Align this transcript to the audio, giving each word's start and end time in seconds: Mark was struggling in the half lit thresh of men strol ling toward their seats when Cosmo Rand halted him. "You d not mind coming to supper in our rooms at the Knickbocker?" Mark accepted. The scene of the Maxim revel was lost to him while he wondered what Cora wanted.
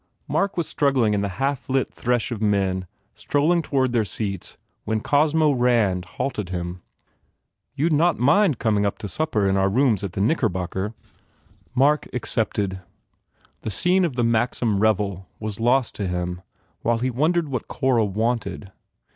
Mark 0.27 0.57
was 0.57 0.67
struggling 0.67 1.13
in 1.13 1.21
the 1.21 1.29
half 1.37 1.69
lit 1.69 1.93
thresh 1.93 2.31
of 2.31 2.41
men 2.41 2.87
strol 3.15 3.49
ling 3.49 3.61
toward 3.61 3.91
their 3.91 4.03
seats 4.03 4.57
when 4.83 4.99
Cosmo 4.99 5.51
Rand 5.51 6.05
halted 6.17 6.49
him. 6.49 6.81
"You 7.75 7.89
d 7.89 7.95
not 7.95 8.17
mind 8.17 8.57
coming 8.57 8.89
to 8.91 9.07
supper 9.07 9.47
in 9.47 9.57
our 9.57 9.69
rooms 9.69 10.03
at 10.03 10.13
the 10.13 10.19
Knickbocker?" 10.21 10.95
Mark 11.75 12.07
accepted. 12.13 12.81
The 13.61 13.69
scene 13.69 14.03
of 14.03 14.15
the 14.15 14.23
Maxim 14.23 14.79
revel 14.79 15.27
was 15.39 15.59
lost 15.59 15.93
to 15.97 16.07
him 16.07 16.41
while 16.81 16.97
he 16.97 17.11
wondered 17.11 17.49
what 17.49 17.67
Cora 17.67 18.03
wanted. 18.03 18.71